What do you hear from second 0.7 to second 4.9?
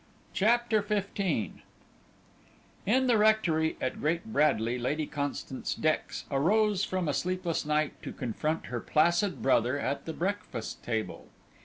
XV In the rectory at Great Bradley,